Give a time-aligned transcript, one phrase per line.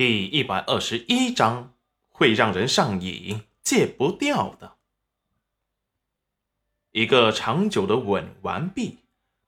[0.00, 1.74] 第一百二十一章，
[2.08, 4.78] 会让人上瘾、戒不掉的。
[6.92, 9.00] 一个长久的吻完毕，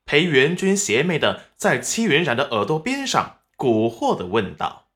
[0.04, 4.90] 裴元君邪魅的在戚云染的耳朵边上蛊惑的问道：“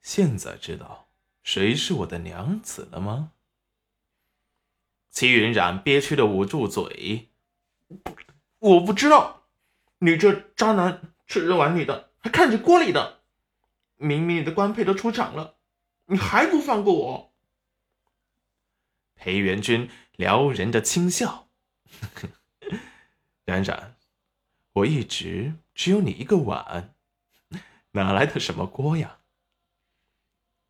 [0.00, 1.08] 现在知道
[1.42, 3.32] 谁是我的娘子了吗？”
[5.12, 7.28] 戚云染憋屈的捂住嘴
[8.60, 9.42] ：“我不知道，
[9.98, 13.19] 你这渣男，吃着碗里的，还看着锅里的。”
[14.00, 15.58] 明明你的官配都出场了，
[16.06, 17.34] 你还不放过我？
[19.14, 21.50] 裴元君撩人的轻笑，
[23.44, 23.96] 冉冉，
[24.72, 26.94] 我一直只有你一个碗，
[27.90, 29.18] 哪来的什么锅呀？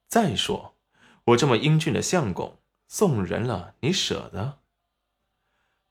[0.09, 0.76] 再说，
[1.26, 4.59] 我这么英俊的相公送人了，你舍得？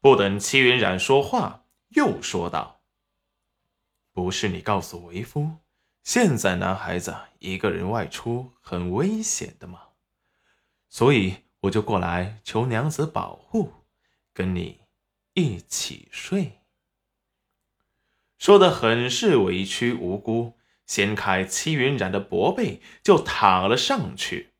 [0.01, 2.81] 不等戚云冉说话，又说道
[4.11, 5.59] ：“不是你告诉为夫。”
[6.11, 9.79] 现在男孩子一个人外出很危险的嘛，
[10.89, 13.71] 所以我就过来求娘子保护，
[14.33, 14.79] 跟你
[15.35, 16.63] 一起睡。
[18.39, 24.53] 说的很是委屈无辜，掀开戚云染的薄被就躺了上去，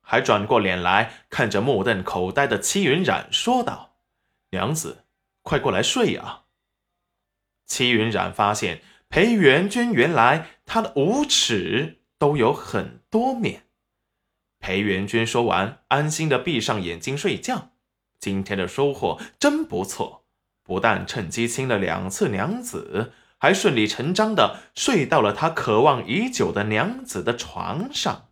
[0.00, 4.00] 还转过脸来看着目瞪口呆的戚云染说道
[4.50, 5.04] ：“娘子，
[5.42, 6.46] 快过来睡啊！”
[7.66, 8.82] 戚云染发现。
[9.08, 13.64] 裴元君原来他的无耻都有很多面。
[14.58, 17.70] 裴元君说完，安心的闭上眼睛睡觉。
[18.20, 20.24] 今天的收获真不错，
[20.62, 28.28] 不但趁机亲了两次娘子，还顺理成章的睡到了他渴望已久的娘子的床上。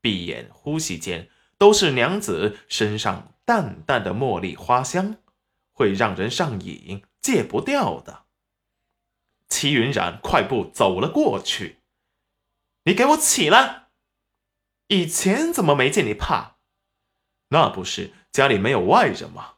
[0.00, 5.16] 闭眼呼吸间，都是娘子身上淡淡的茉莉花香，
[5.72, 8.26] 会让人上瘾，戒不掉的。
[9.58, 11.78] 齐云染快步走了过去
[12.86, 13.88] ，“你给我起来！
[14.86, 16.58] 以前怎么没见你怕？
[17.48, 19.56] 那不是家里没有外人吗？”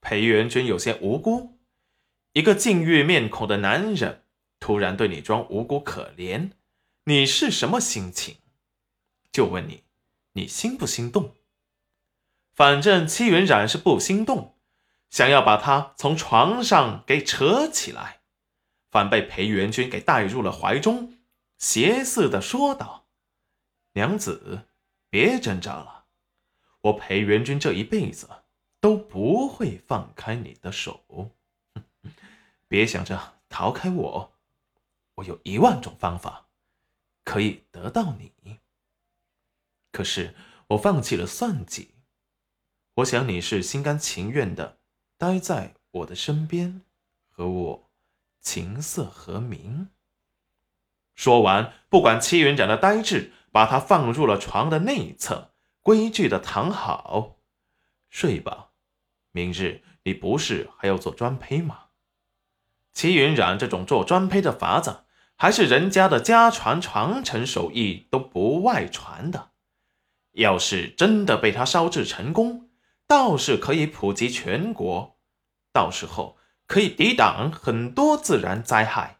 [0.00, 1.58] 裴元君有些无辜，
[2.34, 4.26] 一个禁欲面孔的男人
[4.60, 6.52] 突然对你装无辜可怜，
[7.06, 8.36] 你是什么心情？
[9.32, 9.82] 就问你，
[10.34, 11.34] 你心不心动？
[12.54, 14.56] 反正戚云染是不心动，
[15.10, 18.21] 想要把他从床上给扯起来。
[18.92, 21.16] 反被裴元君给带入了怀中，
[21.56, 23.06] 邪似的说道
[23.94, 24.68] ：“娘子，
[25.08, 26.04] 别挣扎了，
[26.82, 28.28] 我裴元君这一辈子
[28.80, 31.30] 都不会放开你的手。
[32.68, 34.34] 别想着逃开我，
[35.14, 36.48] 我有一万种方法
[37.24, 38.60] 可以得到你。
[39.90, 40.34] 可是
[40.68, 41.94] 我放弃了算计，
[42.96, 44.80] 我想你是心甘情愿的
[45.16, 46.82] 待在我的身边，
[47.30, 47.88] 和我。”
[48.42, 49.88] 琴瑟和鸣。
[51.14, 57.36] 说完，不管戚云染的呆滞，把他放入了床的内侧，规矩的躺好，
[58.10, 58.70] 睡吧。
[59.30, 61.84] 明日你不是还要做专胚吗？
[62.92, 65.04] 齐云染这种做专胚的法子，
[65.36, 69.52] 还是人家的家传传承手艺都不外传的。
[70.32, 72.70] 要是真的被他烧制成功，
[73.06, 75.18] 倒是可以普及全国。
[75.72, 76.38] 到时候。
[76.72, 79.18] 可以抵挡很多自然灾害。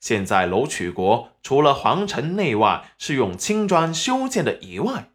[0.00, 5.08] 现在楼曲国除了皇城内外是用青砖修建的以外，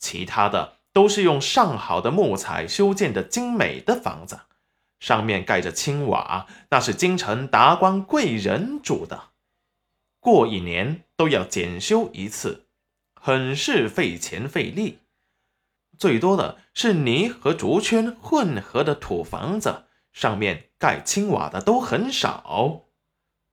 [0.00, 4.40] 其他的都是用上好的木材修建的精美的房子，
[4.98, 9.28] 上面盖着青瓦，那是京城达官贵人住的。
[10.18, 12.66] 过一年都要检修一次，
[13.14, 14.98] 很是费钱费力。
[15.96, 19.84] 最多的是泥和竹圈混合的土房子。
[20.12, 22.86] 上面盖青瓦的都很少，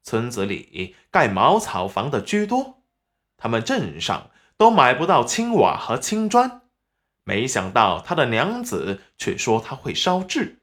[0.04, 2.84] 村子里盖茅草房的居多。
[3.38, 6.62] 他们镇上都买不到青瓦和青砖，
[7.24, 10.62] 没想到他的娘子却说他会烧制。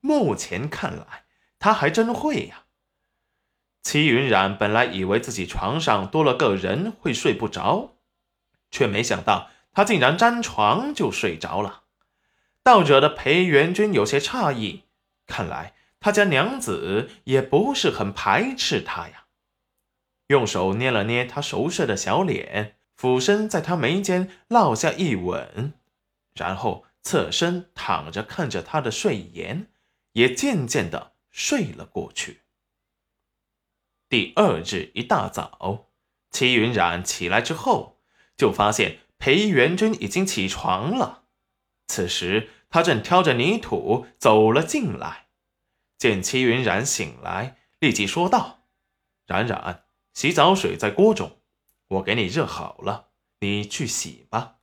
[0.00, 1.24] 目前看来，
[1.58, 2.64] 他还真会呀。
[3.82, 7.96] 齐云染本来以为自己床上多了个人会睡不着，
[8.70, 11.82] 却没想到他竟然沾床就睡着了，
[12.62, 14.84] 倒惹得裴元君有些诧异。
[15.32, 19.24] 看来他家娘子也不是很排斥他呀。
[20.26, 25.72] 用手捏了捏他熟睡的小脸，俯身在他眉间落下一吻，
[26.34, 29.68] 然后侧身躺着看着他的睡颜，
[30.12, 32.42] 也渐渐的睡了过去。
[34.10, 35.86] 第二日一大早，
[36.30, 38.00] 齐云染起来之后，
[38.36, 41.22] 就发现裴元君已经起床了。
[41.86, 45.21] 此时他正挑着泥土走了进来。
[46.02, 48.64] 见戚云染醒来，立即说道
[49.24, 51.38] ：“冉冉，洗澡水在锅中，
[51.86, 54.56] 我给你热好了，你去洗吧。”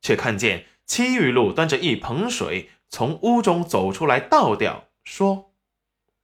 [0.00, 5.52] 却看见戚玉露端着一盆水从屋中走出来，倒掉，说：“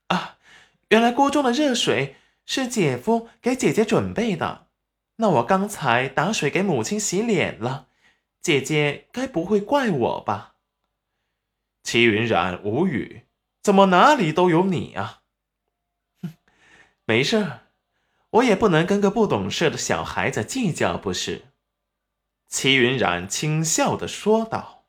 [0.06, 0.38] 啊，
[0.90, 2.14] 原来锅中的热水
[2.46, 4.68] 是姐夫给姐姐准备的。
[5.16, 7.88] 那我刚才打水给母亲洗脸了，
[8.40, 10.54] 姐姐该不会怪我吧？”
[11.82, 13.26] 齐云染无语，
[13.62, 15.22] 怎么哪里都有你啊？
[16.22, 16.34] 哼，
[17.06, 17.60] 没事，
[18.30, 21.46] 我也不能跟个不懂事的小孩子计较，不是？
[22.48, 24.81] 齐云冉轻笑的说道。